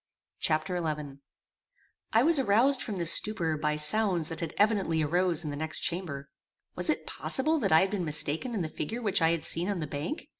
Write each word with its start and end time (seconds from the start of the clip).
Chapter 0.39 0.83
XI 0.83 1.19
I 2.11 2.23
was 2.23 2.39
aroused 2.39 2.81
from 2.81 2.97
this 2.97 3.13
stupor 3.13 3.55
by 3.55 3.75
sounds 3.75 4.29
that 4.29 4.41
evidently 4.57 5.03
arose 5.03 5.43
in 5.43 5.51
the 5.51 5.55
next 5.55 5.81
chamber. 5.81 6.31
Was 6.75 6.89
it 6.89 7.05
possible 7.05 7.59
that 7.59 7.71
I 7.71 7.81
had 7.81 7.91
been 7.91 8.03
mistaken 8.03 8.55
in 8.55 8.63
the 8.63 8.67
figure 8.69 9.03
which 9.03 9.21
I 9.21 9.29
had 9.29 9.43
seen 9.43 9.69
on 9.69 9.77
the 9.79 9.85
bank? 9.85 10.27